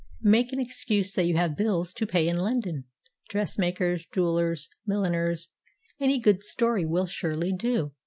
[0.23, 2.85] Make an excuse that you have bills to pay in London
[3.29, 5.49] dressmakers, jewellers, milliners
[5.99, 7.91] any good story will surely do.